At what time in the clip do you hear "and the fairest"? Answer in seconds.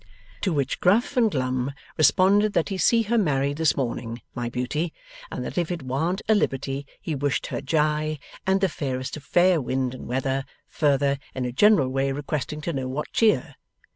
8.47-9.15